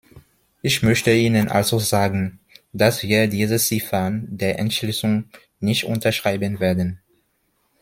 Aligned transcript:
Ich 0.63 0.81
möchte 0.81 1.11
Ihnen 1.13 1.47
also 1.47 1.77
sagen, 1.77 2.39
dass 2.73 3.03
wir 3.03 3.27
diese 3.27 3.57
Ziffern 3.59 4.23
der 4.31 4.57
Entschließung 4.57 5.25
nicht 5.59 5.83
unterschreiben 5.83 6.59
werden. 6.59 7.01